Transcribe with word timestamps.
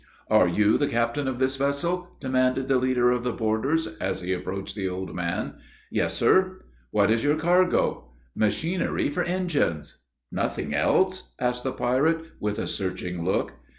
"Are 0.31 0.47
you 0.47 0.79
the 0.79 0.87
captain 0.87 1.27
of 1.27 1.37
this 1.37 1.57
vessel," 1.57 2.17
demanded 2.19 2.67
the 2.67 2.79
leader 2.79 3.11
of 3.11 3.21
the 3.21 3.31
boarders, 3.31 3.85
as 3.97 4.21
he 4.21 4.33
approached 4.33 4.73
the 4.75 4.89
old 4.89 5.13
man. 5.13 5.59
"Yes 5.91 6.15
sir." 6.15 6.63
"What 6.89 7.11
is 7.11 7.23
your 7.23 7.37
cargo?" 7.37 8.09
"Machinery 8.35 9.11
for 9.11 9.23
ingines." 9.23 9.97
"Nothing 10.31 10.73
else?" 10.73 11.35
asked 11.39 11.63
the 11.63 11.71
pirate 11.71 12.25
with 12.39 12.57
a 12.57 12.65
searching 12.65 13.23
look. 13.23 13.53